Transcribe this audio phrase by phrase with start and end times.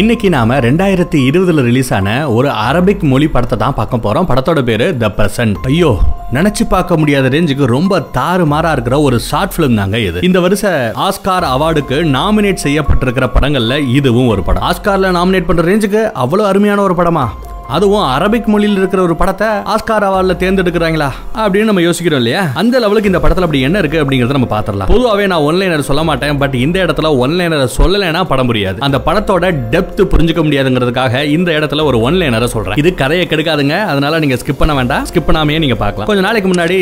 [0.00, 4.26] இன்னைக்கு நாம ரெண்டாயிரத்தி இருபதுல ரிலீஸ் ஆன ஒரு அரபிக் மொழி படத்தை தான் பார்க்க போறோம்.
[4.30, 5.90] படத்தோட பேரு த பிரசன்ட் ஐயோ
[6.32, 10.20] நினைச்சு பார்க்க முடியாத ரேஞ்சுக்கு ரொம்ப தாறுமாறா இருக்கிற ஒரு ஷார்ட் பிலிம் தாங்க இது.
[10.20, 10.64] இந்த வருஷ
[11.06, 14.62] ஆஸ்கார் அவார்டுக்கு நாமினேட் செய்யப்பட்டிருக்கிற படங்கள்ல இதுவும் ஒரு படம்.
[14.62, 17.26] ஆஸ்கார்ல நாமினேட் பண்ற ரேஞ்சுக்கு அவ்வளவு அருமையான ஒரு படமா?
[17.68, 22.50] அதுவும் அரபிக் மொழியில் இருக்கிற ஒரு படத்தை ஆஸ்கார் அவார்டில் தேர்ந்தெடுக்கிறாங்களா அப்படின்னு நம்ம யோசிக்கிறோம் இல்லையா?
[22.54, 26.38] அந்த லெவலுக்கு இந்த படத்துல அப்படி என்ன இருக்கு அப்படிங்கறத நம்ம பாத்திரலாம் பொதுவாகவே நான் ஒன்லைனர் சொல்ல மாட்டேன்
[26.38, 32.10] பட் இந்த இடத்துல ஒன்லைனரை சொல்லலைன்னா படம் முடியாது அந்த படத்தோட டெப்த் புரிஞ்சுக்க முடியாதுங்கிறதுக்காக இந்த இடத்துல ஒரு
[32.10, 32.76] ஒன்லைனரை சொல்றேன்.
[32.76, 35.06] இது கதையை கெடுக்காதுங்க அதனால நீங்க ஸ்கிப் பண்ண வேண்டாம்.
[35.06, 36.06] ஸ்கிப் பண்ணாமே நீங்க பார்க்கலாம்.
[36.06, 36.78] கொஞ்ச நாளைக்கு முன்னாடி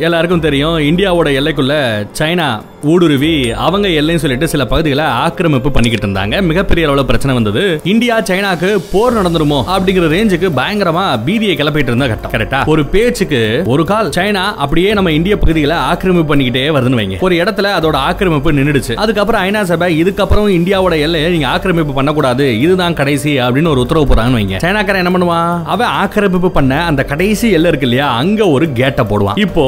[0.00, 6.36] எல்லாருக்கும் தெரியும் இந்தியாவோட எல்லைக்குள்ள சைனா ஊடுருவி அவங்க எல்லைன்னு சொல்லிட்டு சில பகுதிகளை ஆக்கிரமிப்பு பண்ணிக்கிட்டு இருந்தாங்க.
[6.50, 7.62] மிகப்பெரிய அளவுல பிரச்சனை வந்தது.
[7.92, 12.32] இந்தியா சைனாக்கு போர் நடந்துருமோ அப்படிங்கிற ரேஞ்சுக்கு பயங்கரமா பீதியை கிளப்பிட்டு இருந்த கட்டம்.
[12.34, 13.40] கரெக்டா ஒரு பேச்சுக்கு
[13.74, 17.18] ஒரு கால் சைனா அப்படியே நம்ம இந்திய பகுதிகளை ஆக்கிரமிப்பு பண்ணிக்கிட்டே வருதுன்னு வைங்க.
[17.20, 18.96] ஒரு இடத்துல அதோட ஆக்கிரமிப்பு நின்னுடுச்சு.
[19.04, 22.46] அதுக்கப்புறம் ஐநா சபை இதுக்கப்புறம் இந்தியாவோட எல்லையை நீங்க ஆக்கிரமிப்பு பண்ணக்கூடாது.
[22.60, 24.58] இதுதான் கடைசி அப்படின்னு ஒரு உத்தரவு போறாங்கன்னு வைங்க.
[24.66, 25.62] சைனாக்காரன் என்ன பண்ணுவான்?
[25.64, 29.40] அவன் ஆக்கிரமிப்பு பண்ண அந்த கடைசி எல்லை இருக்கு இல்லையா அங்க ஒரு கேட்டை போடுவான்.
[29.46, 29.66] இப்போ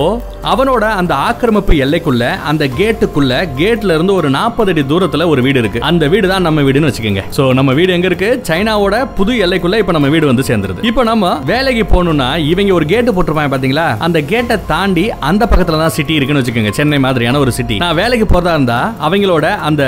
[0.53, 2.65] அவனோட அந்த ஆக்கிரமிப்பு எல்லைக்குள்ள அந்த
[3.05, 5.81] கேட்டுக்குள்ள கேட்ல இருந்து ஒரு நாற்பது அடி தூரத்துல ஒரு வீடு இருக்கு.
[5.89, 7.23] அந்த வீடு தான் நம்ம வீடுன்னு வச்சுக்கோங்க.
[7.37, 8.29] சோ நம்ம வீடு எங்க இருக்கு?
[8.49, 10.85] சைனாவோட புது எல்லைக்குள்ள இப்ப நம்ம வீடு வந்து சேர்ந்துருது.
[10.91, 13.87] இப்போ நம்ம வேலைக்கு போகணும்னா இவங்க ஒரு கேட்டு போட்டிருப்பாங்க பாத்தீங்களா?
[14.07, 16.73] அந்த கேட்டை தாண்டி அந்த பக்கத்துல தான் சிட்டி இருக்குன்னு வச்சுக்கோங்க.
[16.79, 19.83] சென்னை மாதிரியான ஒரு சிட்டி நான் வேலைக்கு போறதா இருந்தா அவங்களோட அந்த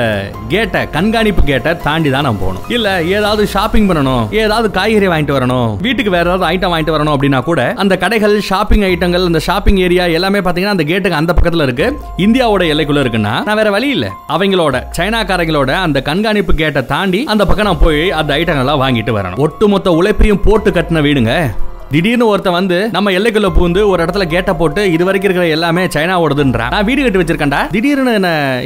[0.54, 2.66] கேட்டை கண்காணிப்பு கேட்டை தாண்டி தான் நான் போகணும்.
[2.76, 4.24] இல்ல ஏதாவது ஷாப்பிங் பண்ணணும்.
[4.42, 5.70] ஏதாவது காய்கறி வாங்கிட்டு வரணும்.
[5.88, 10.06] வீட்டுக்கு வேற ஏதாவது ஐட்டம் வாங்கிட்டு வரணும் அப்படின்னா கூட அந்த கடைகள் ஷாப்பிங் ஐட்டங்கள் அந்த ஷாப்பிங் ஏரியா
[10.18, 11.86] எல்லாமே பாத்தீங்கன்னா அந்த கேட்டுக்கு அந்த பக்கத்துல இருக்கு.
[12.26, 14.12] இந்தியாவோட எல்லைக்குள்ள இருக்குன்னா நான் வேற வழி இல்ல.
[14.28, 19.36] அவங்களோட சைனாக்காரங்களோட அந்த கண்காணிப்பு கேட்டை தாண்டி அந்த பக்கம் நான் போய் அந்த ஐட்டங்கள்லாம் வாங்கிட்டு வரணும்.
[19.36, 21.50] ஒட்டுமொத்த உழைப்பையும் போட்டு கட்டின வீடுங்க.
[21.92, 26.72] திடீர்னு ஒருத்தன் வந்து நம்ம எல்லைக்குள்ள பூந்து ஒரு இடத்துல கேட்ட போட்டு இது வரைக்கும் இருக்கிற எல்லாமே சைனாவோடதுன்றான்.
[26.74, 27.60] நான் வீடு கட்டி வச்சிருக்கேன்டா.
[27.74, 28.14] திடீர்னு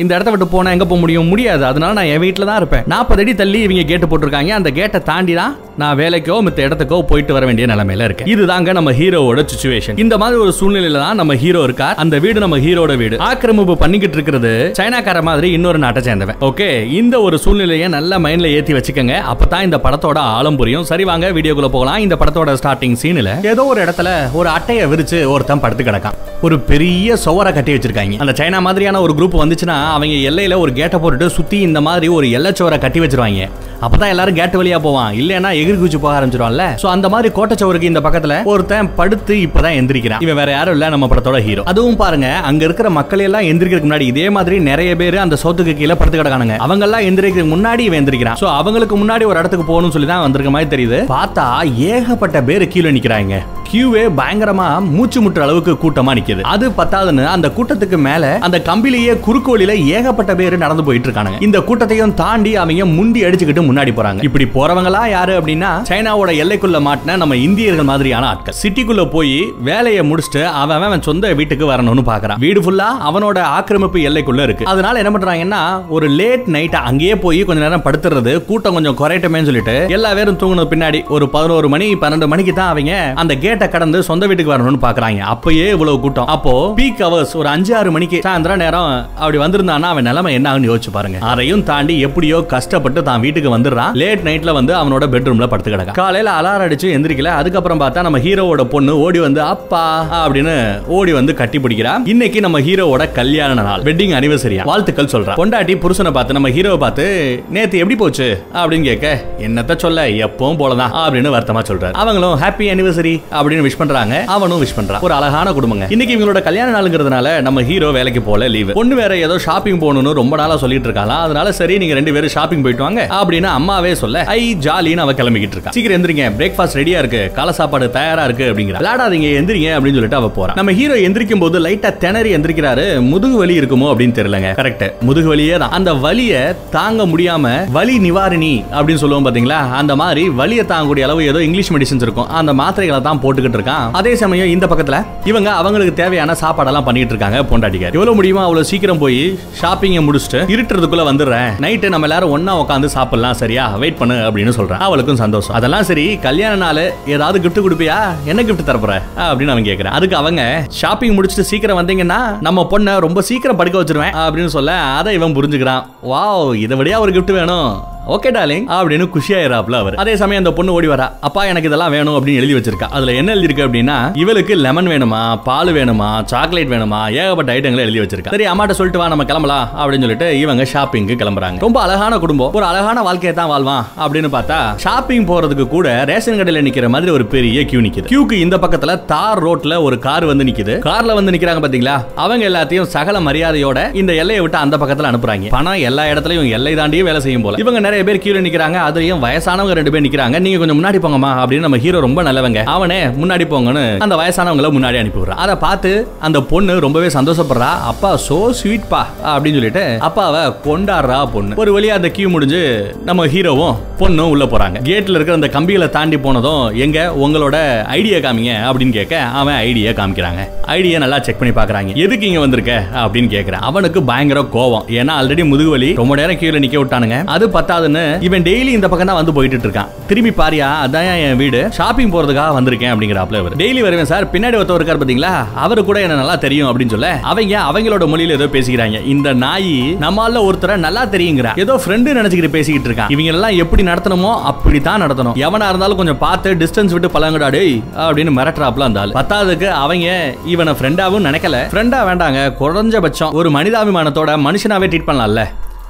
[0.02, 1.28] இந்த இடத்த விட்டு போனா எங்க போக முடியும்?
[1.32, 1.64] முடியாது.
[1.70, 2.84] அதனால நான் என் வீட்டில் தான் இருப்பேன்.
[2.92, 4.52] நாற்பது அடி தள்ளி இவங்க கேட்டு போட்டிருக்காங்க.
[4.60, 8.90] அந்த கேட்டை தாண்டி தான் நான் வேலைக்கோ மத்த இடத்துக்கோ போயிட்டு வர வேண்டிய நிலைமையில இருக்கு இதுதாங்க நம்ம
[9.00, 11.98] ஹீரோவோட சுச்சுவேஷன் இந்த மாதிரி ஒரு சூழ்நிலையில தான் நம்ம ஹீரோ இருக்கார்.
[12.04, 13.18] அந்த வீடு நம்ம ஹீரோட வீடு.
[13.28, 16.40] ஆக்கிரமிப்பு பண்ணிக்கிட்டு இருக்கிறது சைனாக்கார மாதிரி இன்னொரு நாட்டை சேர்ந்தவன்.
[16.50, 16.70] ஓகே
[17.00, 19.16] இந்த ஒரு சூழ்நிலையை நல்ல மைண்ட்ல ஏத்தி வச்சுக்கோங்க.
[19.34, 20.88] அப்பதான் இந்த படத்தோட ஆழம் புரியும்.
[20.92, 22.02] சரி வாங்க வீடியோக்குள்ள போகலாம்.
[22.08, 26.12] இந்த படத்தோட ஸ்டார்டிங் சீன்ல ஏதோ ஒரு இடத்துல ஒரு அட்டையை விரிச்சு ஒருத்தன் படுத்து கிடக்கான்.
[26.42, 28.18] ஒரு பெரிய சுவரை கட்டி வச்சிருக்காங்க.
[28.18, 32.30] அந்த சைனா மாதிரியான ஒரு குரூப் வந்துச்சுன்னா அவங்க எல்லையில ஒரு கேட்டை போட்டுட்டு சுத்தி இந்த மாதிரி ஒரு
[32.30, 33.48] எல்லை சுவரை கட்டி வச்சிருவாங்க.
[33.86, 35.12] அப்பதான் எல்லாரும் கேட்டு வழியா போவான்.
[35.20, 36.64] இல்லைன்னா எகிரி குச்சி போக ஆரம்பிச்சிருவான்ல.
[36.82, 40.22] சோ அந்த மாதிரி கோட்டச்சவருக்கு இந்த பக்கத்துல ஒருத்தன் படுத்து இப்பதான் எந்திரிக்கிறான்.
[40.24, 44.08] இவன் வேற யாரும் இல்ல நம்ம படத்தோட ஹீரோ அதுவும் பாருங்க அங்க இருக்கிற மக்கள் எல்லாம் எந்திரிக்கிறதுக்கு முன்னாடி
[44.12, 46.58] இதே மாதிரி நிறைய பேர் அந்த சோத்துக்கு கீழே படுத்து கிடக்கானுங்க.
[46.66, 48.40] அவங்க எல்லாம் எந்திரிக்கிறதுக்கு முன்னாடி இவன் எந்திரிக்கிறான்.
[48.42, 51.00] சோ அவங்களுக்கு முன்னாடி ஒரு இடத்துக்கு போகணும்னு சொல்லி தான் வந்திருக்க மாதிரி தெரியுது.
[51.14, 51.46] பார்த்தா
[51.94, 53.40] ஏகப்பட்ட பேர் கீழே நிக்கிறாங்க.
[53.70, 56.42] கியூவே பயங்கரமா மூச்சு முட்டுற அளவுக்கு கூட்டமா நிக்குது.
[56.52, 62.16] அது பத்தாதுன்னு அந்த கூட்டத்துக்கு மேல அந்த கம்பிலேயே குறுக்கோளில ஏகப்பட்ட பேர் நடந்து போயிட்டு இருக்காங்க இந்த கூட்டத்தையும்
[62.22, 64.26] தாண்டி அவங்க முந்தி அடிச்சுக்கிட்டு முன்னாடி போறாங்க.
[64.28, 68.58] இப்படி போறவங்களா யாரு அப்படின்னா சைனாவோட எல்லைக்குள்ள மாட்டின நம்ம இந்தியர்கள் மாதிரியான ஆட்கள்.
[68.62, 69.36] சிட்டிக்குள்ள போய்
[69.70, 72.40] வேலையை முடிச்சுட்டு அவன் அவன் சொந்த வீட்டுக்கு வரணும்னு பாக்குறான்.
[72.44, 74.68] வீடு ஃபுல்லா அவனோட ஆக்கிரமிப்பு எல்லைக்குள்ள இருக்கு.
[74.72, 75.62] அதனால என்ன பண்றாங்கன்னா
[75.96, 80.72] ஒரு லேட் நைட் அங்கேயே போய் கொஞ்ச நேரம் படுத்துறது கூட்டம் கொஞ்சம் குறையட்டமே சொல்லிட்டு எல்லா பேரும் தூங்குனது
[80.72, 85.20] பின்னாடி ஒரு பதினோரு மணி பன்னெண்டு மணிக்கு தான் அவங்க அந்த கேட்டை கடந்து சொந்த வீட்டுக்கு வரணும்னு பாக்குறாங்க.
[85.34, 86.28] அப்பயே இவ்வளவு கூட்டம்.
[86.34, 88.92] அப்போ பீக் ஹவர்ஸ் ஒரு அஞ்சு ஆறு மணிக்கு சாயந்தரம் நேரம்
[89.22, 91.18] அப்படி வந்திருந்தான்னா அவன் நிலைமை என்ன ஆகுன்னு யோசிச்சு பாருங்க.
[91.32, 95.92] அதையும் தாண்டி எப்படியோ கஷ்டப்பட்டு தான் வீட்டுக்கு வந்துடுறான் லேட் நைட்ல வந்து அவனோட பெட்ரூம்ல படுத்து கிடக்கா.
[95.92, 97.24] காலையில அலாரம் அடிச்சு எந்திரிக்கல.
[97.24, 99.82] அதுக்கப்புறம் பார்த்தா நம்ம ஹீரோவோட பொண்ணு ஓடி வந்து அப்பா
[100.26, 101.92] அப்படின்னு ஓடி வந்து கட்டி பிடிக்கிறா.
[102.04, 103.82] இன்னைக்கு நம்ம ஹீரோவோட கல்யாண நாள்.
[103.82, 105.34] வெட்டிங் அனிவர்சரியா வாழ்த்துக்கள் சொல்றா.
[105.40, 107.04] பொண்டாட்டி புருஷனை பார்த்து நம்ம ஹீரோவை பார்த்து
[107.50, 108.28] நேத்து எப்படி போச்சு?
[108.54, 111.92] அப்படின்னு கேட்க என்னத்த சொல்ல எப்பவும் போலதான் அப்படின்னு வருத்தமா சொல்றாரு.
[111.92, 114.24] அவங்களும் ஹாப்பி அனிவர்சரி அப்படின்னு விஷ் பண்றாங்க.
[114.26, 115.00] அவனும் விஷ் பண்றான்.
[115.00, 115.90] ஒரு அழகான குடும்பங்க.
[115.90, 120.36] இன்னைக்கு இவங்களோட கல்யாண நாளுங்கிறதுனால நம்ம ஹீரோ வேலைக்கு போல லீவ் பொண்ணு வேற ஏதோ ஷாப்பிங் போகணும்னு ரொம்ப
[120.36, 124.40] நாளா சொல்லிட்டு இருக்காங்க அதனால சரி நீங்க ரெண்டு பேரும் ஷாப்பிங் போயிட்டு வாங்க அப்படின்னு அம்மாவே சொல்ல ஐ
[124.66, 125.74] ஜாலின்னு அவ கிளம்பிக்கிட்டு இருக்கா.
[125.76, 126.26] சீக்கிரம் எந்திரிங்க.
[126.38, 127.22] பிரேக்ஃபாஸ்ட் ரெடியா இருக்கு.
[127.38, 128.78] காலை சாப்பாடு தயாரா இருக்கு அப்படிங்கிற.
[128.80, 129.28] விளையாடாதீங்க.
[129.40, 130.54] எந்திரிங்க அப்படின்னு சொல்லிட்டு அவ போறா.
[130.60, 132.86] நம்ம ஹீரோ எந்திரிக்கும் போது லைட்டா திணறி எந்திரிக்கிறாரு.
[133.12, 134.50] முதுகு வலி இருக்குமோ அப்படின்னு தெரியலங்க.
[134.60, 135.74] கரெக்ட் முதுகு வலியே தான்.
[135.78, 136.34] அந்த வலிய
[136.76, 139.60] தாங்க முடியாம வலி நிவாரணி அப்படின்னு சொல்லுவோம் பாத்தீங்களா?
[139.80, 142.28] அந்த மாதிரி வலியை தாங்கக்கூடிய அளவு ஏதோ இங்கிலீஷ் மெடிசன்ஸ் இருக்கும்.
[142.40, 143.86] அந்த மாத்திரைகளை தான் போட்டுக்கிட்டு இருக்கான்.
[144.00, 144.98] அதே சமயம் இந்த பக்கத்துல
[145.32, 149.20] இவங்க அவங்களுக்கு தேவையான சாப்பாடெல்லாம் பண்ணிட்டு இருக்காங்க பொண்டாட்டிக்கார் எவ்வளவு முடியுமோ அவ்வளவு சீக்கிரம் போய்
[149.62, 151.50] ஷாப்பிங்கை முடிச்சுட்டு இருட்டுறதுக்குள்ள வந்துடுறேன்.
[151.64, 153.64] நைட்டு நம்ம எல்லாரும் ஒன்னா உட்காந்து சாப்பிடலாம் சரியா?
[153.82, 154.82] வெயிட் பண்ணு அப்படின்னு சொல்றேன்.
[154.86, 155.56] அவளுக்கும் சந்தோஷம்.
[155.58, 157.98] அதெல்லாம் சரி கல்யாண நாள் ஏதாவது கிஃப்ட் கொடுப்பியா?
[158.24, 159.96] என்ன கிஃப்ட் தரப்புற அப்படின்னு அவன் கேக்குறான்.
[159.98, 160.42] அதுக்கு அவங்க
[160.80, 164.16] ஷாப்பிங் முடிச்சுட்டு சீக்கிரம் வந்தீங்கன்னா நம்ம பொண்ணை ரொம்ப சீக்கிரம் படுக்க வச்சிருவேன்.
[164.26, 165.84] அப்படின்னு சொல்ல அதை இவன் புரிஞ்சுக்கிறான்.
[166.10, 167.98] வாவ் இதை விடையா ஒரு கிஃப்ட் வேணும்.
[168.06, 169.94] ஓகே டாலிங் அப்படின்னு குஷியாயிராப்ல அவர்.
[169.94, 172.88] அதே சமயம் அந்த பொண்ணு ஓடி வரா அப்பா எனக்கு இதெல்லாம் வேணும் அப்படின்னு எழுதி வச்சிருக்கா.
[172.90, 178.00] அதுல என்ன எழுதி இருக்கு அப்படின்னா இவளுக்கு லெமன் வேணுமா பால் வேணுமா சாக்லேட் வேணுமா ஏகப்பட்ட ஐட்டங்களை எழுதி
[178.00, 178.28] வச்சிருக்கா.
[178.28, 181.58] சரி அம்மாட்ட சொல்லிட்டு வா நம்ம கிளம்பலாம் அப்படின்னு சொல்லிட்டு இவங்க ஷாப்பிங்க்கு கிளம்புறாங்க.
[181.58, 182.52] ரொம்ப அழகான குடும்பம்.
[182.52, 187.26] ஒரு அழகான வாழ்க்கையை தான் வாழ்வான் அப்படின்னு பார்த்தா ஷாப்பிங் போறதுக்கு கூட ரேஷன் கடையில நிக்கிற மாதிரி ஒரு
[187.26, 188.08] பெரிய கியூ நிக்குது.
[188.12, 190.76] கியூக்கு இந்த பக்கத்துல தார் ரோட்ல ஒரு கார் வந்து நிக்குது.
[190.88, 192.04] கார்ல வந்து நிக்கிறாங்க பாத்தீங்களா?
[192.14, 195.48] அவங்க எல்லாத்தையும் சகல மரியாதையோட இந்த எல்லையை விட்டு அந்த பக்கத்துல அனுப்புறாங்க.
[195.48, 197.56] பணம் எல்லா இடத்துலயும் எல்லை தாண்டியே வேலை செய்யும் போல.
[197.56, 198.78] இவங்க நிறைய பேர் கீழே நிக்கிறாங்க.
[198.88, 200.36] அதுலயும் வயசானவங்க ரெண்டு பேர் நிக்கிறாங்க.
[200.44, 202.60] நீங்க கொஞ்சம் முன்னாடி போங்கம்மா அப்படின்னு நம்ம ஹீரோ ரொம்ப நல்லவங்க.
[202.74, 205.90] அவனே முன்னாடி போங்கன்னு அந்த வயசானவங்கள முன்னாடி அனுப்பிவிடுறான் அதை பார்த்து
[206.26, 207.70] அந்த பொண்ணு ரொம்பவே சந்தோஷப்படுறா.
[207.92, 209.00] அப்பா சோ ஸ்வீட் பா
[209.32, 211.58] அப்படின்னு சொல்லிட்டு அப்பாவை கொண்டாடுறா பொண்ணு.
[211.62, 212.62] ஒரு வழியா அந்த கியூ முடிஞ்சு
[213.08, 214.78] நம்ம ஹீரோவும் பொண்ணும் உள்ள போறாங்க.
[214.90, 217.56] கேட்ல இருக்கிற அந்த கம்பிகளை தாண்டி போனதும் எங்க உங்களோட
[217.96, 220.44] ஐடியா காமிங்க அப்படின்னு கேட்க அவன் ஐடியா காமிக்கிறாங்க.
[220.76, 222.72] ஐடியா நல்லா செக் பண்ணி பாக்குறாங்க எதுக்கு இங்க வந்திருக்க?
[223.02, 224.86] அப்படின்னு கேக்குறான் அவனுக்கு பயங்கர கோவம்.
[225.00, 227.18] ஏன்னா ஆல்ரெடி முதுகுவலி ரொம்ப நேரம் கீழே நிக்க விட்டானுங்க.
[227.34, 227.44] அது
[227.80, 231.60] கூடாதுன்னு இவன் டெய்லி இந்த பக்கம் தான் வந்து போயிட்டு இருக்கான் திரும்பி பாரியா அதான் என் வீடு.
[231.78, 234.24] ஷாப்பிங் போறதுக்காக வந்திருக்கேன் அப்படிங்கிறாப்ல அவர் டெய்லி வருவேன் சார்.
[234.34, 235.32] பின்னாடி ஒருத்தர் இருக்கார் பாத்தீங்களா?
[235.64, 238.98] அவரு கூட என்ன நல்லா தெரியும் அப்படின்னு சொல்ல அவங்க அவங்களோட மொழியில ஏதோ பேசிக்கிறாங்க.
[239.14, 239.72] இந்த நாய்
[240.04, 241.52] நம்மால ஒருத்தரை நல்லா தெரியுங்கிறா.
[241.64, 245.36] ஏதோ ஃப்ரெண்டு நினைச்சுக்கிட்டு பேசிக்கிட்டு இருக்கான் இவங்க எல்லாம் எப்படி நடத்தணுமோ அப்படித்தான் நடத்தணும்.
[245.46, 247.74] எவனா இருந்தாலும் கொஞ்சம் பார்த்து டிஸ்டன்ஸ் விட்டு பழங்கடா டேய்
[248.06, 249.16] அப்படின்னு மிரட்டுறாப்ல அந்த ஆள்.
[249.20, 250.08] பத்தாவதுக்கு அவங்க
[250.54, 251.56] இவனை ஃப்ரெண்டாவும் நினைக்கல.
[251.72, 252.40] ஃப்ரெண்டா வேண்டாங்க.
[252.62, 255.44] குறைஞ்சபட்சம் ஒரு மனிதாபிமானத்தோட மனுஷனாவே ட்ரீட் பண்ணலாம்ல.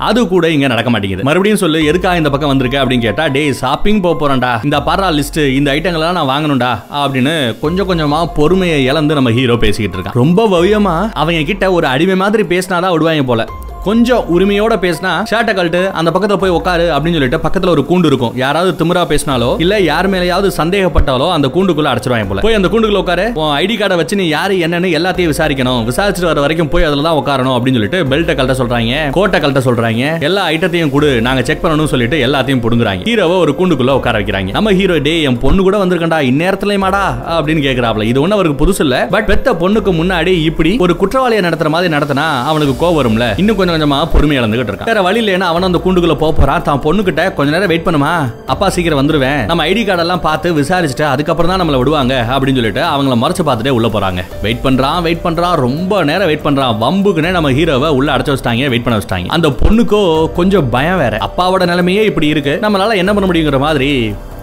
[0.09, 1.27] அது கூட இங்க நடக்க மாட்டேங்குது.
[1.29, 4.53] மறுபடியும் சொல்லு எதுக்கா இந்த பக்கம் வந்திருக்க அப்படின்னு கேட்டா டே ஷாப்பிங் போக போறேன்டா.
[4.65, 9.99] இந்த பாரா லிஸ்ட் இந்த ஐட்டங்கள்லாம் நான் வாங்கணும்டா அப்படின்னு கொஞ்சம் கொஞ்சமா பொறுமையை இழந்து நம்ம ஹீரோ பேசிக்கிட்டு
[9.99, 10.19] இருக்கான்.
[10.23, 13.47] ரொம்ப வவியமா அவங்க கிட்ட ஒரு அடிமை மாதிரி பேசினாதான் விடுவாங்க போல.
[13.85, 18.33] கொஞ்சம் உரிமையோட பேசினா ஷர்ட்டை கழட்டு அந்த பக்கத்துல போய் உட்காரு அப்படின்னு சொல்லிட்டு பக்கத்துல ஒரு கூண்டு இருக்கும்.
[18.41, 22.43] யாராவது திமிரா பேசினாலோ இல்ல யார் மேலயாவது சந்தேகப்பட்டாலோ அந்த கூண்டுக்குள்ள அடைச்சிருவாங்க போல.
[22.47, 23.25] போய் அந்த கூண்டுக்குள்ள உட்காரு
[23.61, 25.81] ஐடி கார்டை வச்சு நீ யாரு என்னன்னு எல்லாத்தையும் விசாரிக்கணும்.
[25.91, 30.05] விசாரிச்சுட்டு வர வரைக்கும் போய் அதுல தான் உட்காரணும் அப்படின்னு சொல்லிட்டு பெல்ட்டை கழட்ட சொல்றாங்க கோட்டை கழட்ட சொல்றாங்க.
[30.29, 33.03] எல்லா ஐட்டத்தையும் கொடு நாங்க செக் பண்ணணும்னு சொல்லிட்டு எல்லாத்தையும் புடுங்குறாங்க.
[33.11, 34.53] ஹீரோவை ஒரு கூண்டுக்குள்ள உட்கார வைக்கிறாங்க.
[34.59, 37.03] நம்ம ஹீரோ டே என் பொண்ணு கூட வந்திருக்கண்டா இந்நேரத்துலயுமாடா
[37.39, 38.09] அப்படின்னு கேக்குறாப்ல.
[38.13, 42.29] இது ஒண்ணு அவருக்கு புதுசு இல்ல பட் பெத்த பொண்ணுக்கு முன்னாடி இப்படி ஒரு குற்றவாளியை நடத்துற மாதிரி நடத்தினா
[42.53, 43.27] அவனுக்கு கோவம் வரும்ல.
[43.43, 44.91] இன்னும் கொஞ்சம் கொஞ்சமா பொறுமை இழந்துகிட்டு இருக்கான்.
[44.91, 46.63] வேற வழி இல்லைன்னா அவன் அந்த கூண்டுக்குள்ள போக போறான்.
[46.69, 48.13] தான் பொண்ணுகிட்ட கொஞ்ச நேரம் வெயிட் பண்ணுமா?
[48.55, 49.43] அப்பா சீக்கிரம் வந்துருவேன்.
[49.51, 53.75] நம்ம ஐடி கார்டு எல்லாம் பார்த்து விசாரிச்சுட்டு அதுக்கப்புறம் தான் நம்மள விடுவாங்க அப்படின்னு சொல்லிட்டு அவங்கள மறைச்சு பார்த்துட்டே
[53.79, 54.23] உள்ள போறாங்க.
[54.47, 56.75] வெயிட் பண்றான் வெயிட் பண்றான் ரொம்ப நேரம் வெயிட் பண்றான்.
[56.85, 59.31] வம்புக்குனே நம்ம ஹீரோவை உள்ள அடைச்சு வச்சிட்டாங்க வெயிட் பண்ண வச்சிட்டாங்க.
[59.39, 60.03] அந்த பொண்ணுக்கோ
[60.41, 61.17] கொஞ்சம் பயம் வேற.
[61.29, 62.57] அப்பாவோட நிலைமையே இப்படி இருக்கு.
[62.67, 63.91] நம்மளால என்ன பண்ண முடியுங்கிற மாதிரி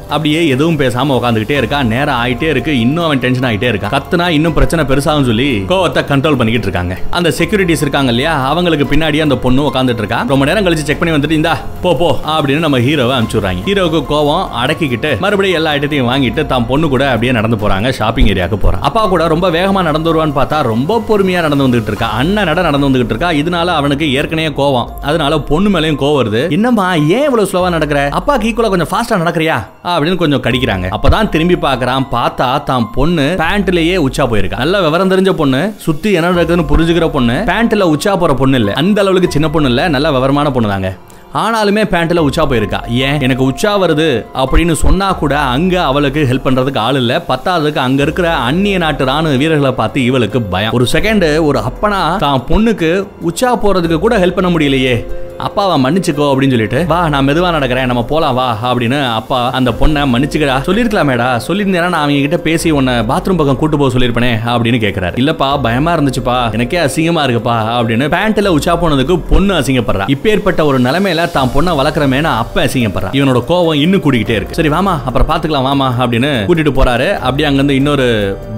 [0.10, 2.80] அப்படியே எதுவும் பேசாம உட்காந்துக்கிட்டே இருக்கான் நேரம் ஆயிட்டே இருக்கு.
[2.80, 3.94] இன்னும் அவன் டென்ஷன் ஆயிட்டே இருக்கான்.
[3.96, 6.98] கத்துனா இன்னும் பிரச்சனை பெருசாகும் சொல்லி கோவத்தை கண்ட்ரோல் பண்ணிக்கிட்டு இருக்காங்க.
[7.10, 8.48] அந்த செக்யூரிட்டிஸ் இருக்காங்க இல்லையா?
[8.50, 10.26] அவங்களுக்கு பின்னாடி அந்த பொண்ணு உட்காந்துட்டு இருக்கா.
[10.28, 13.64] ரொம்ப நேரம் கழிச்சு செக் பண்ணி வந்துட்டு இந்தா போ போ அப்படின்னு நம்ம ஹீரோவை அனுப்பிச்சுடுறாங்க.
[13.66, 17.90] ஹீரோவுக்கு கோவம் அடக்கிக்கிட்டு மறுபடியும் எல்லா ஐட்டத்தையும் வாங்கிட்டு தான் பொண்ணு கூட அப்படியே நடந்து போறாங்க.
[17.90, 18.82] ஷாப்பிங் ஏரியாவுக்கு போறான்.
[18.82, 22.10] அப்பா கூட ரொம்ப வேகமா நடந்து வருவான்னு பார்த்தா ரொம்ப பொறுமையா நடந்து வந்துகிட்டு இருக்கா.
[22.10, 23.32] அண்ணன் நட நடந்து வந்துகிட்டு இருக்கா.
[23.32, 24.90] இதனால அவனுக்கு ஏற்கனவே கோவம்.
[25.02, 26.50] அதனால பொண்ணு மேலயும் கோவம் வருது.
[26.50, 28.10] என்னம்மா ஏன் இவ்வளவு ஸ்லோவா நடக்கிற?
[28.10, 29.58] அப்பாக்கு ஈக்குவலா கொஞ்சம் ஃபாஸ்டா நடக்கிறியா?
[29.98, 30.88] அப்படின்னு கொஞ்சம் கடிக்கிறாங்க.
[30.92, 34.58] அப்பதான் திரும்பி பாக்குறான் பார்த்தா தான் பொண்ணு பேண்ட்லயே உச்சா போயிருக்கா.
[34.58, 38.74] நல்ல விவரம் தெரிஞ்ச பொண்ணு சுத்தி என்ன நடக்குதுன்னு புரிஞ்சுக்கிற பொண்ணு பேண்ட்ல உச்சா போற பொண்ணு இல்ல.
[38.74, 40.96] அந்த அளவுக்கு சின்ன பொண்ணு இல்ல நல்ல விவரமான பொண்ணு தாங்க.
[41.34, 42.90] ஆனாலுமே பேண்ட்ல உச்சா போயிருக்கா.
[42.90, 43.20] ஏன்?
[43.20, 47.26] எனக்கு உச்சா வருது அப்படின்னு சொன்னா கூட அங்க அவளுக்கு ஹெல்ப் பண்றதுக்கு ஆள் இல்ல.
[47.30, 50.74] பத்தாவதுக்கு அங்க இருக்கிற அந்நிய நாட்டு ராணுவ வீரர்களை பார்த்து இவளுக்கு பயம்.
[50.74, 55.06] ஒரு செகண்ட் ஒரு அப்பனா தான் பொண்ணுக்கு உச்சா போறதுக்கு கூட ஹெல்ப் பண்ண முடியலையே.
[55.46, 60.02] அப்பாவை மன்னிச்சுக்கோ அப்படின்னு சொல்லிட்டு வா நான் மெதுவா நடக்கிறேன் நம்ம போலாம் வா அப்படின்னு அப்பா அந்த பொண்ணை
[60.14, 65.16] மன்னிச்சுக்கடா சொல்லிருக்கலாமேடா சொல்லியிருந்தேன்னா நான் அவங்க கிட்ட பேசி உன்னை பாத்ரூம் பக்கம் கூட்டு போக சொல்லிருப்பேனே அப்படின்னு கேக்குறாரு.
[65.24, 70.08] இல்லப்பா பயமா இருந்துச்சுப்பா எனக்கே அசிங்கமா இருக்குப்பா அப்படின்னு பேண்ட்ல உச்சா போனதுக்கு பொண்ணு அசிங்கப்படுறா.
[70.16, 74.58] இப்பேற்பட்ட ஒரு நிலைமையில தான் பொண்ணை வளர்க்குறமேனு அப்ப அசிங்கப்படுறா இவனோட கோவம் இன்னும் கூடிக்கிட்டே இருக்கு.
[74.62, 77.10] சரி வாமா அப்புறம் பாத்துக்கலாம் வாமா அப்படின்னு கூட்டிட்டு போறாரு.
[77.28, 78.08] அப்படியே அங்கிருந்து இன்னொரு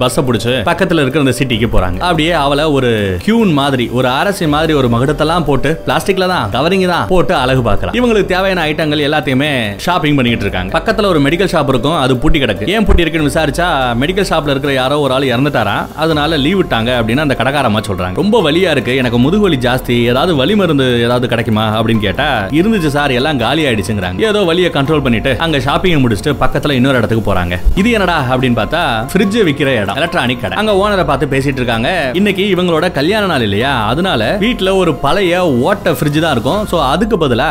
[0.02, 2.00] பஸ்ஸை பிடிச்சு பக்கத்துல இருக்கிற அந்த சிட்டிக்கு போறாங்க.
[2.08, 2.92] அப்படியே அவளை ஒரு
[3.26, 7.94] கியூன் மாதிரி ஒரு அரசி மாதிரி ஒரு மகுடத்தெல்லாம் போட்டு பிளாஸ்டிக்ல தான் கவரிங் தான் போட்டு அழகு பார்க்கலாம்.
[7.98, 9.50] இவங்களுக்கு தேவையான ஐட்டங்கள் எல்லாத்தையுமே
[9.86, 10.70] ஷாப்பிங் பண்ணிட்டு இருக்காங்க.
[10.78, 12.68] பக்கத்துல ஒரு மெடிக்கல் ஷாப் இருக்கும் அது பூட்டி கிடக்கு.
[12.74, 13.66] ஏன் பூட்டி இருக்குன்னு விசாரிச்சா
[14.02, 18.16] மெடிக்கல் ஷாப்ல இருக்கிற யாரோ ஒரு ஆள் இறந்துட்டாரா அதனால லீவ் விட்டாங்க அப்படின்னு அந்த கடைக்காரமா சொல்றாங்க.
[18.22, 22.28] ரொம்ப வலியா இருக்கு எனக்கு முதுகு வலி ஜாஸ்தி ஏதாவது வலி மருந்து ஏதாவது கிடைக்குமா அப்படின்னு கேட்டா
[22.60, 24.26] இருந்துச்சு சார் எல்லாம் காலி ஆயிடுச்சுங்கிறாங்க.
[24.30, 27.56] ஏதோ வலியை கண்ட்ரோல் பண்ணிட்டு அங்க ஷாப்பிங் முடிச்சுட்டு பக்கத்துல இன்னொரு இடத்துக்கு போறாங்க.
[27.82, 30.56] இது என்னடா அப்படின்னு பார்த்தா ஃப்ரிட்ஜ் விக்கிற இடம் எலக்ட்ரானிக் கடை.
[30.62, 31.88] அங்க ஓனரை பார்த்து பேசிட்டு இருக்காங்க.
[32.20, 33.74] இன்னைக்கு இவங்களோட கல்யாண நாள் இல்லையா?
[33.92, 35.34] அதனால வீட்டுல ஒரு பழைய
[35.68, 36.59] ஓட்ட ஃப்ரிட்ஜ் தான் இருக்கும்.
[36.64, 37.48] ஸோ அதுக்கு பதிலா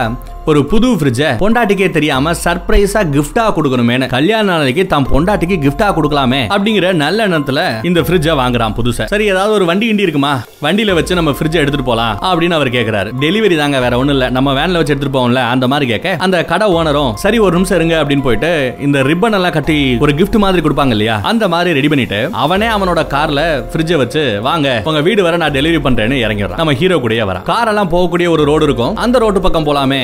[0.48, 6.94] ஒரு புது ஃப்ரிட்ஜை பொண்டாட்டிக்கே தெரியாம சர்ப்ரைஸா கிஃப்டா கொடுக்கணுமேனு கல்யாண நாளைக்கு தான் பொண்டாட்டிக்கு கிஃப்டா கொடுக்கலாமே அப்படிங்கிற
[7.02, 9.06] நல்ல எண்ணத்துல இந்த ஃப்ரிட்ஜை வாங்குறான் புதுசா.
[9.06, 10.32] சரி ஏதாவது ஒரு வண்டி கிண்டி இருக்குமா?
[10.66, 13.12] வண்டியில வச்சு நம்ம ஃப்ரிட்ஜை எடுத்துட்டு போலாம் அப்படின்னு அவர் கேக்குறாரு.
[13.24, 14.30] டெலிவரி தாங்க வேற ஒண்ணும் இல்ல.
[14.30, 18.04] நம்ம வேன்ல வச்சு எடுத்துட்டு போவோம்ல அந்த மாதிரி கேட்க அந்த கடை ஓனரும் சரி ஒரு நிமிஷம் இருங்க
[18.04, 21.22] அப்படின்னு போயிட்டு இந்த ரிப்பன் எல்லாம் கட்டி ஒரு கிஃப்ட் மாதிரி கொடுப்பாங்க இல்லையா?
[21.22, 25.82] அந்த மாதிரி ரெடி பண்ணிட்டு அவனே அவனோட கார்ல ஃப்ரிட்ஜ வச்சு வாங்க உங்க வீடு வர நான் டெலிவரி
[25.88, 26.56] பண்றேன்னு இறங்கிடுறான்.
[26.56, 27.44] நம்ம ஹீரோ கூடயே வரான்.
[27.44, 28.96] கார் எல்லாம் போகக்கூடிய ஒரு ரோடு இருக்கும்.
[28.96, 30.04] அந்த ரோட்டு பக்கம் போலாமே.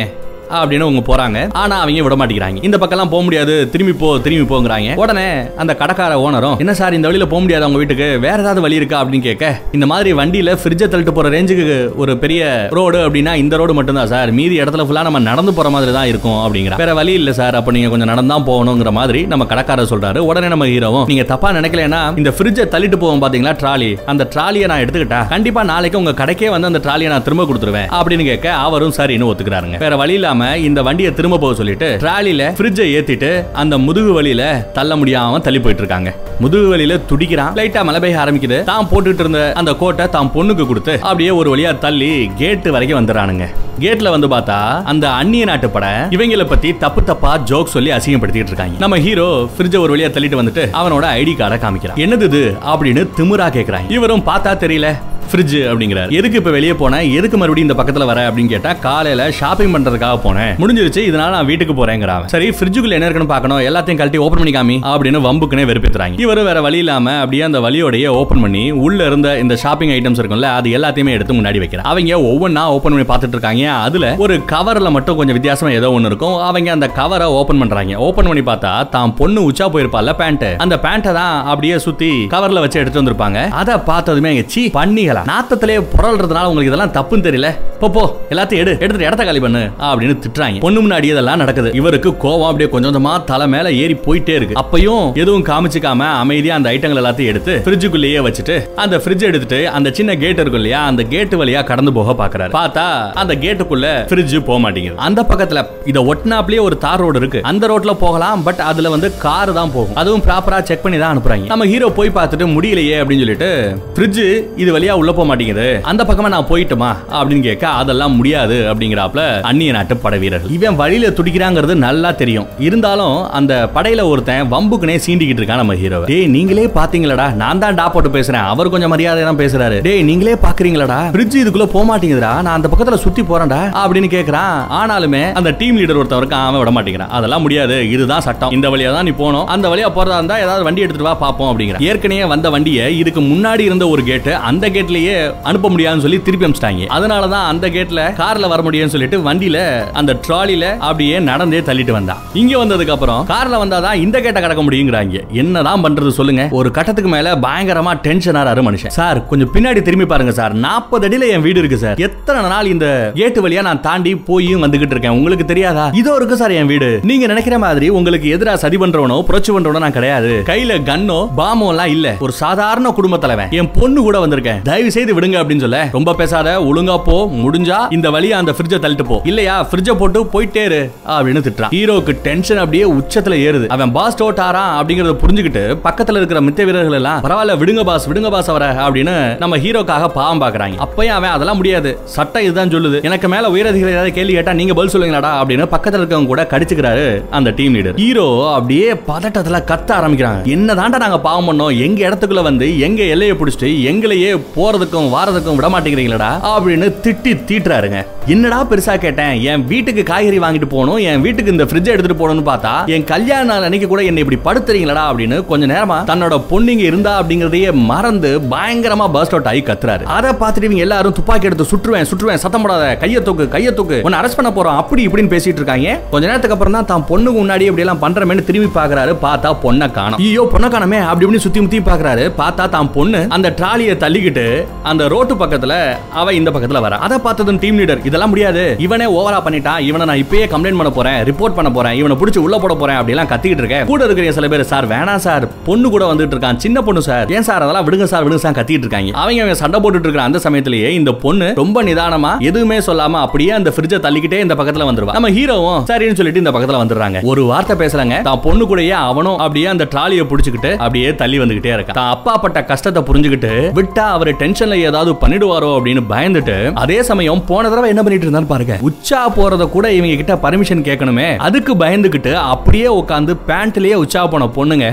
[0.50, 1.52] அப்படின்னு அவங்க போறாங்க.
[1.52, 2.64] ஆனா அவங்க விட மாட்டேங்கிறாங்க.
[2.64, 3.70] இந்த பக்கம்லாம் போக முடியாது.
[3.70, 4.96] திரும்பி போ திரும்பி போங்கிறாங்க.
[4.96, 8.20] உடனே அந்த கடைக்கார ஓனரும் என்ன சார் இந்த வழியில போக முடியாது அவங்க வீட்டுக்கு?
[8.20, 9.04] வேற ஏதாவது வழி இருக்கா?
[9.04, 12.44] அப்படின்னு கேட்க இந்த மாதிரி வண்டியில ஃப்ரிட்ஜை தள்ளிட்டு போற ரேஞ்சுக்கு ஒரு பெரிய
[12.78, 14.32] ரோடு அப்படின்னா இந்த ரோடு மட்டும்தான் சார்.
[14.32, 17.56] மீதி இடத்துல ஃபுல்லா நம்ம நடந்து போற மாதிரி தான் இருக்கும் அப்படிங்கிற வேற வழி இல்ல சார்.
[17.56, 20.18] அப்ப நீங்க கொஞ்சம் நடந்தா போகணுங்கிற மாதிரி நம்ம கடைக்காரர் சொல்றாரு.
[20.30, 23.92] உடனே நம்ம ஹீரோவும் நீங்க தப்பா நினைக்கலன்னா இந்த ஃப்ரிட்ஜை தள்ளிட்டு போவோம் பாத்தீங்களா ட்ராலி?
[24.14, 28.25] அந்த ட்ராலியை நான் எடுத்துக்கிட்டா கண்டிப்பா நாளைக்கு உங்க கடைக்கே வந்து அந்த ட்ராலியை நான் திரும்ப கொடுத்துருவேன் அப்படின்னு
[28.32, 29.78] கேட்க அவரும் சரின்னு ஒத்துக்கிறாருங்க.
[29.78, 30.35] வேற வழி இல்லாம
[30.68, 33.30] இந்த வண்டியை திரும்ப போக சொல்லிட்டு ட்ராலில ஃப்ரிட்ஜை ஏத்திட்டு
[33.62, 34.44] அந்த முதுகு வழியில
[34.77, 36.12] தள்ள முடியாம தள்ளி போயிட்டு இருக்காங்க.
[36.44, 37.54] முதுகு வழியில துடிக்கிறான்.
[37.60, 38.63] லைட்டா மழை பெய்ய ஆரம்பிக்குது.
[38.63, 43.48] தான் போட்டுட்டு இருந்த அந்த கோட்டை தான் பொண்ணுக்கு கொடுத்து அப்படியே ஒரு வழியா தள்ளி கேட்டு வரைக்கும் வந்துடுறானுங்க.
[43.79, 48.75] கேட்ல வந்து பார்த்தா அந்த அந்நிய நாட்டு பட இவங்கள பத்தி தப்பு தப்பா ஜோக் சொல்லி அசிங்கப்படுத்திட்டு இருக்காங்க.
[48.79, 52.00] நம்ம ஹீரோ ஃப்ரிட்ஜ ஒரு வழியா தள்ளிட்டு வந்துட்டு அவனோட ஐடி கார்டை காமிக்கிறான்.
[52.05, 52.58] என்னது இது?
[52.65, 53.91] அப்படின்னு திமுறா கேக்குறாங்க.
[53.91, 54.96] இவரும் பார்த்தா தெரியல
[55.32, 56.12] ஃப்ரிட்ஜ் அப்படிங்கிறார்.
[56.12, 60.53] எதுக்கு இப்ப வெளியே போனேன் எதுக்கு மறுபடியும் இந்த பக்கத்துல வர அப்படின்னு கேட்டா காலையில ஷாப்பிங் பண்றதுக்காக போனேன்.
[60.58, 63.60] முடிஞ்சிருச்சு இதனால நான் வீட்டுக்கு போறேங்கிறான் சரி ஃப்ரிட்ஜுக்குள்ள என்ன இருக்குன்னு பார்க்கணும்?
[63.60, 66.15] எல்லாத்தையும் கழட்டி ஓப்பன் பண்ணி காமி அப்படின்னு வம்புக்குனே வெறுப்பேத்துறாங்க.
[66.17, 70.41] இவரு வேற வழி இல்லாம அப்படியே அந்த வழியோடைய ஓப்பன் பண்ணி உள்ள இருந்த இந்த ஷாப்பிங் ஐட்டம்ஸ் இருக்கும்ல
[70.41, 71.86] அது எல்லாத்தையுமே எடுத்து முன்னாடி வைக்கிறான்.
[71.86, 73.64] அவங்க ஒவ்வொன்றா ஓபன் பண்ணி பார்த்துட்டு இருக்காங்க.
[73.86, 76.38] அதுல ஒரு கவர்ல மட்டும் கொஞ்சம் வித்தியாசமா ஏதோ ஒன்று இருக்கும்.
[76.48, 77.98] அவங்க அந்த கவரை ஓபன் பண்றாங்க.
[78.07, 82.79] ஓபன் பண்ணி பார்த்தா தான் பொண்ணு உச்சா போயிருப்பால பேண்ட் அந்த பேண்ட்டை தான் அப்படியே சுத்தி கவர்ல வச்சு
[82.79, 83.39] எடுத்து வந்திருப்பாங்க.
[83.62, 85.24] அதை பார்த்ததுமே இங்க சீ பண்ணிகளா.
[85.31, 87.51] நாத்தத்திலே புரள்றதுனால உங்களுக்கு இதெல்லாம் தப்புன்னு தெரியல.
[87.81, 88.03] போ போ
[88.34, 88.74] எல்லாத்தையும் எடு.
[88.84, 90.60] எடுத்துட்டு இடத்த காலி பண்ணு அப்படின்னு திட்டுறாங்க.
[90.65, 91.72] பொண்ணு முன்னாடி இதெல்லாம் நடக்குது.
[91.81, 94.60] இவருக்கு கோவம் அப்படியே கொஞ்சம் கொஞ்சமா தலை மேல ஏறி போயிட்டே இருக்கு.
[94.62, 100.12] அப்பயும் எதுவும் காமிச்சுக்காம அமைதியா அந்த ஐட்டங்கள் எல்லாத்தையும் எடுத்து ஃப்ரிட்ஜுக்குள்ளேயே வச்சுட்டு அந்த ஃப்ரிட்ஜ் எடுத்துட்டு அந்த சின்ன
[100.24, 102.86] கேட் இருக்கும் இல்லையா அந்த கேட் வழியா கடந்து போக பாக்குறாரு பார்த்தா
[103.22, 104.98] அந்த கேட் கேட்டுக்குள்ள ஃப்ரிட்ஜ் போக மாட்டேங்குது.
[105.08, 105.60] அந்த பக்கத்துல
[105.92, 107.40] இத ஒட்டினாப்லயே ஒரு தார் ரோடு இருக்கு.
[107.50, 109.98] அந்த ரோட்ல போகலாம் பட் அதுல வந்து கார் தான் போகும்.
[110.02, 111.46] அதுவும் ப்ராப்பரா செக் பண்ணி தான் அனுப்புறாங்க.
[111.52, 113.50] நம்ம ஹீரோ போய் பார்த்துட்டு முடியலையே அப்படின்னு சொல்லிட்டு
[113.96, 114.22] ஃப்ரிட்ஜ்
[114.62, 115.68] இது வழியா உள்ள போக மாட்டேங்குது.
[115.92, 120.54] அந்த பக்கமா நான் போயிட்டுமா அப்படின்னு கேட்க அதெல்லாம் முடியாது அப்படிங்கிறாப்ல அந்நிய நாட்டு படை வீரர்கள்.
[120.58, 122.50] இவன் வழியில துடிக்கிறாங்கிறது நல்லா தெரியும்.
[122.68, 127.88] இருந்தாலும் அந்த படையில ஒருத்தன் வம்புக்குனே சீண்டிக்கிட்டு இருக்கான் நம்ம ஹீரோ டேய் நீங்களே பாத்தீங்களடா நான் தான் டா
[127.96, 128.46] போட்டு பேசுறேன்.
[128.54, 129.78] அவர் கொஞ்சம் மரியாதை தான் பேசுறாரு.
[129.88, 132.34] டேய் நீங்களே பாக்குறீங்களடா ஃப்ரிட்ஜ் இதுக்குள்ள போக மாட்டேங்குதுடா.
[132.46, 134.58] நான் அந்த பக்கத்துல சுத்தி போறான்டா அப்படின்னு கேக்குறான்.
[134.80, 137.14] ஆனாலுமே அந்த டீம் லீடர் ஒருத்தவருக்கு அவன் விட மாட்டேங்கிறான்.
[137.18, 137.90] அதெல்லாம் முடியாது.
[137.90, 138.52] இதுதான் சட்டம்.
[138.52, 139.48] இந்த வழியா தான் நீ போகணும்.
[139.48, 143.60] அந்த வழியா போறதா இருந்தா ஏதாவது வண்டி எடுத்துட்டு வா பாப்போம் அப்படிங்கிற ஏற்கனவே வந்த வண்டியை இதுக்கு முன்னாடி
[143.60, 146.86] இருந்த ஒரு கேட்டு அந்த கேட்லயே அனுப்ப முடியாதுன்னு சொல்லி திருப்பி அமிச்சிட்டாங்க.
[146.98, 149.58] அதனாலதான் அந்த கேட்ல கார்ல வர முடியும்னு சொல்லிட்டு வண்டியில
[149.92, 152.18] அந்த ட்ராலில அப்படியே நடந்தே தள்ளிட்டு வந்தான்.
[152.34, 155.28] இங்க வந்ததுக்கு அப்புறம் கார்ல வந்தாதான் இந்த கேட்டை கடக்க முடியுங்கிறாங்க.
[155.32, 156.48] என்னதான் பண்றது சொல்லுங்க.
[156.52, 158.96] ஒரு கட்டத்துக்கு மேல பயங்கரமா டென்ஷன் ஆறாரு மனுஷன்.
[159.00, 160.54] சார் கொஞ்சம் பின்னாடி திரும்பி பாருங்க சார்.
[160.54, 161.98] நாற்பது அடியில என் வீடு இருக்கு சார்.
[161.98, 165.15] எத்தனை நாள் இந்த கேட் கேட்டு வழியா நான் தாண்டி போயும் வந்துகிட்டு இருக்கேன்.
[165.18, 165.86] உங்களுக்கு தெரியாதா?
[166.01, 166.89] இதோ இருக்கு சார் என் வீடு.
[167.10, 170.30] நீங்க நினைக்கிற மாதிரி உங்களுக்கு எதிரா சதி பண்றவனோ புரட்சி பண்றவனோ நான் கிடையாது.
[170.50, 172.08] கையில கன்னோ பாமோ எல்லாம் இல்ல.
[172.25, 173.50] ஒரு சாதாரண குடும்ப தலைவன்.
[173.60, 174.62] என் பொண்ணு கூட வந்திருக்கேன்.
[174.70, 179.08] தயவு செய்து விடுங்க அப்படின்னு சொல்ல ரொம்ப பேசாத ஒழுங்கா போ முடிஞ்சா இந்த வழியா அந்த ஃப்ரிட்ஜை தள்ளிட்டு
[179.12, 179.18] போ.
[179.32, 180.82] இல்லையா ஃப்ரிட்ஜை போட்டு போயிட்டே இரு
[181.15, 183.68] அப்படின்னு திட்டான் ஹீரோக்கு டென்ஷன் அப்படியே உச்சத்துல ஏறுது.
[183.77, 188.51] அவன் பாஸ் டோட்டாரான் அப்படிங்கறத புரிஞ்சுக்கிட்டு பக்கத்துல இருக்கிற மித்த வீரர்கள் எல்லாம் பரவாயில்ல விடுங்க பாஸ் விடுங்க பாஸ்
[188.56, 190.80] அவரை அப்படின்னு நம்ம ஹீரோக்காக பாவம் பாக்குறாங்க.
[190.88, 191.92] அப்பயும் அவன் அதெல்லாம் முடியாது.
[192.18, 192.98] சட்டம் இதுதான் சொல்லுது.
[193.10, 197.05] எனக்கு மேல உயரதிகாரி ஏதாவது கேள்வி கேட்டா நீங்க பதில் சொல்லுங்களாடா அப்படின்னு பக்கத்துல இருக்கவங்க கூட கடிச்சுக்கிறாரு
[197.38, 200.41] அந்த டீம் லீடர் ஹீரோ அப்படியே பதட்டத்துல கத்த ஆரம்பிக்கிறாங்க.
[200.55, 201.74] என்னதான்டா நாங்க பாவம் பண்ணோம்?
[201.86, 208.00] எங்க இடத்துக்குள்ள வந்து எங்க எல்லையை பிடிச்சிட்டு எங்களையே போறதுக்கும் வாரதுக்கும் விட மாட்டேங்கிறீங்களடா அப்படின்னு திட்டி தீட்டுறாருங்க.
[208.34, 209.34] என்னடா பெருசா கேட்டேன்?
[209.51, 213.65] என் வீட்டுக்கு காய்கறி வாங்கிட்டு போகணும் என் வீட்டுக்கு இந்த ஃப்ரிட்ஜ் எடுத்துட்டு போகணும்னு பார்த்தா என் கல்யாண நாள்
[213.67, 219.36] அன்னைக்கு கூட என்னை இப்படி படுத்துறீங்களடா அப்படின்னு கொஞ்ச நேரமா தன்னோட பொண்ணுங்க இருந்தா அப்படிங்கறதையே மறந்து பயங்கரமா பர்ஸ்ட்
[219.36, 220.03] அவுட் ஆகி கத்துறாரு.
[220.17, 224.19] அதை பார்த்துட்டு இவங்க எல்லாரும் துப்பாக்கி எடுத்து சுற்றுவேன் சுற்றுவேன் சத்தம் போடாத கைய தூக்கு கையை தூக்கு உன்னை
[224.19, 226.00] அரெஸ்ட் பண்ண போறோம் அப்படி இப்படின்னு பேசிட்டு இருக்காங்க.
[226.12, 230.19] கொஞ்ச நேரத்துக்கு அப்புறம் தான் தான் பொண்ணுக்கு முன்னாடி இப்படி எல்லாம் பண்றமேனு திரும்பி பாக்குறாரு பார்த்தா பொண்ணை காணும்.
[230.19, 230.98] ஐயோ பொண்ணை காணமே.
[230.98, 235.74] அப்படி இப்படின்னு சுத்தி முத்தி பாக்குறாரு பார்த்தா தான் பொண்ணு அந்த ட்ராலியை தள்ளிக்கிட்டு அந்த ரோட்டு பக்கத்துல
[236.13, 236.98] அவ இந்த பக்கத்துல வர.
[236.98, 238.75] அதை பார்த்ததும் டீம் லீடர் இதெல்லாம் முடியாது.
[238.77, 239.79] இவனே ஓவரா பண்ணிட்டான்.
[239.79, 241.24] இவனை நான் இப்பயே கம்ப்ளைண்ட் பண்ண போறேன்.
[241.24, 241.93] ரிப்போர்ட் பண்ண போறேன்.
[241.93, 242.98] இவனை பிடிச்சி உள்ள போட போறேன்.
[243.01, 243.86] அப்படிலாம் கத்திக்கிட்டு இருக்கேன்.
[243.86, 245.48] கூட இருக்கிற சில பேர் சார் வேணாம் சார்.
[245.65, 246.57] பொண்ணு கூட வந்துட்டு இருக்கான்.
[246.57, 247.31] சின்ன பொண்ணு சார்.
[247.31, 247.62] ஏன் சார்?
[247.62, 248.24] அதெல்லாம் விடுங்க சார்.
[248.24, 248.57] விடுங்க சார்.
[248.60, 249.12] கத்திட்டு இருக்காங்க.
[249.24, 253.70] அவங்க அவங்க சண்டை போட்டுட்டு இருக்கிற அந்த சமயத்திலேயே இந்த பொண்ணு ரொம்ப நிதானமா எதுவுமே சொல்லாம அப்படியே அந்த
[253.76, 255.14] ஃப்ரிட்ஜை தள்ளிக்கிட்டே இந்த பக்கத்துல வந்துருவா.
[255.18, 257.20] நம்ம ஹீரோவும் சரின்னு சொல்லிட்டு இந்த பக்கத்துல வந்துடுறாங்க.
[257.32, 258.16] ஒரு வார்த்தை பேசுறாங்க.
[258.30, 262.64] தான் பொண்ணு கூடயே அவனும் அப்படியே அந்த ட்ராலியை பிடிச்சிக்கிட்டு அப்படியே தள்ளி வந்துகிட்டே இருக்கான் தான் அப்பா பட்ட
[262.72, 268.28] கஷ்டத்தை புரிஞ்சுக்கிட்டு விட்டா அவர் டென்ஷன்ல ஏதாவது பண்ணிடுவாரோ அப்படின்னு பயந்துட்டு அதே சமயம் போன தடவை என்ன பண்ணிட்டு
[268.28, 268.78] இருந்தான்னு பாருங்க.
[268.90, 271.28] உச்சா போறத கூட இவங்க கிட்ட பர்மிஷன் கேட்கணுமே.
[271.48, 274.88] அதுக்கு பயந்துகிட்டு அப்படியே உட்காந்து பேண்ட்லயே உச்சா போன பொண்ணுங்க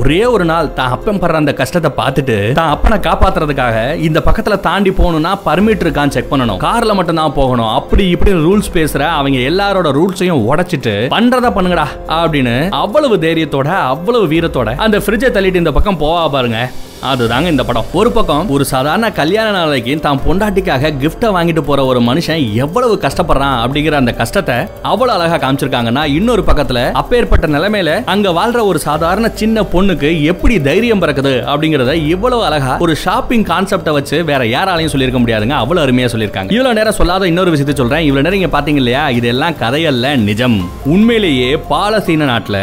[0.00, 3.76] ஒரே ஒரு நாள் தான் அப்பன் படுற அந்த கஷ்டத்தை பார்த்துட்டு தான் அப்பனை காப்பாத்துறதுக்காக
[4.08, 6.60] இந்த பக்கத்துல தாண்டி போகணும்னா பர்மிட் இருக்கான்னு செக் பண்ணணும்.
[6.66, 7.72] கார்ல மட்டும் தான் போகணும்.
[7.78, 11.86] அப்படி இப்படி ரூல்ஸ் பேசுற அவங்க எல்லாரோட ரூல்ஸையும் உடைச்சிட்டு பண்றதா பண்ணுங்கடா
[12.20, 16.60] அப்படின்னு அவ்வளவு தைரியத்தோட அவ்வளவு வீரத்தோட அந்த ஃப்ரிட்ஜை தள்ளிட்டு இந்த பக்கம் போவா பாருங்க.
[17.08, 17.88] அதுதாங்க இந்த படம்.
[17.98, 23.56] ஒரு பக்கம் ஒரு சாதாரண கல்யாண நாளைக்கு தான் பொண்டாட்டிக்காக கிஃப்டை வாங்கிட்டு போற ஒரு மனுஷன் எவ்வளவு கஷ்டப்படுறான்
[23.64, 24.56] அப்படிங்கிற அந்த கஷ்டத்தை
[24.90, 30.60] அவ்வளவு அழகா காமிச்சிருக்காங்கன்னா இன்னொரு பக்கத்துல அப்பேற்பட்ட நிலைமையில அங்க வாழ்ற ஒரு சாதாரண சின்ன பொண்ணு பொண்ணுக்கு எப்படி
[30.60, 35.50] தைரியம் பிறக்குது அப்படிங்கறத இவ்வளவு அழகா ஒரு ஷாப்பிங் கான்செப்டை வச்சு வேற யாராலையும் சொல்லியிருக்க முடியாதுங்க.
[35.50, 36.50] அவ்வளவு அருமையா சொல்லியிருக்காங்க.
[36.50, 38.06] இவ்வளவு நேரம் சொல்லாத இன்னொரு விஷயத்தை சொல்றேன்.
[38.06, 39.08] இவ்வளவு நேரம் இங்க பாத்தீங்க இல்லையா?
[39.10, 40.70] இதெல்லாம் கதையல்ல நிஜம்.
[40.84, 42.58] உண்மையிலேயே பாலஸ்தீன நாட்டுல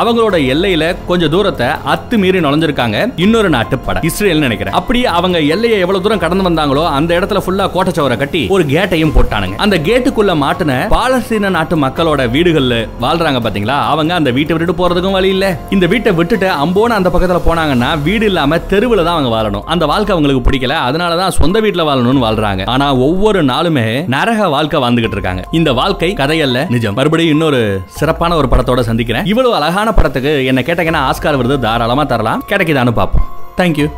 [0.00, 3.12] அவங்களோட எல்லையில கொஞ்சம் தூரத்தை அத்துமீறி நுழைஞ்சிருக்காங்க.
[3.16, 4.02] இன்னொரு நாட்டு படை.
[4.04, 4.74] இஸ்ரேல் நினைக்கிறேன்.
[4.74, 9.56] அப்படி அவங்க எல்லையை எவ்வளவு தூரம் கடந்து வந்தாங்களோ அந்த இடத்துல ஃபுல்லா கோட்டச்சவரை கட்டி ஒரு கேட்டையும் போட்டானுங்க.
[9.56, 13.76] அந்த கேட்டுக்குள்ள மாட்டின பாலஸ்தீன நாட்டு மக்களோட வீடுகள்ல வாழ்றாங்க பாத்தீங்களா?
[13.92, 15.58] அவங்க அந்த வீட்டை விட்டுட்டு போறதுக்கும் வழி இல்ல.
[15.70, 19.64] இந்த வீட்டை விட்டுட்டு அம்போன அந்த பக்கத்துல போனாங்கன்னா வீடு இல்லாம தெருவுல தான் அவங்க வாழணும்.
[19.64, 20.74] அந்த வாழ்க்கை அவங்களுக்கு பிடிக்கல.
[20.88, 22.66] அதனாலதான் சொந்த வீட்டுல வாழணும்னு வாழ்றாங்க.
[22.66, 25.44] ஆனா ஒவ்வொரு நாளுமே நரக வாழ்க்கை வாழ்ந்துகிட்டு இருக்காங்க.
[25.50, 26.94] இந்த வாழ்க்கை கதையல்ல நிஜம்.
[26.94, 29.24] மறுபடியும் இன்னொரு சிறப்பான ஒரு படத்தோட சந்திக்கிறேன்.
[29.24, 32.42] இவ்வளவு அழகான படத்துக்கு என்ன கேட்டீங்கன்னா ஆஸ்கார் விருது தாராளமா தரலாம்.
[32.48, 33.26] கிடைக்குதான்னு பார்ப்போம்.
[33.56, 33.90] தேங்க்யூ